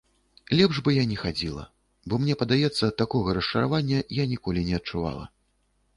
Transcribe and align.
Лепш 0.59 0.77
бы 0.87 0.93
я 0.95 1.03
не 1.11 1.17
хадзіла, 1.23 1.65
бо 2.13 2.19
мне 2.23 2.37
падаецца, 2.41 2.91
такога 3.03 3.37
расчаравання 3.39 3.99
я 4.23 4.29
ніколі 4.33 4.65
не 4.71 4.75
адчувала. 4.83 5.25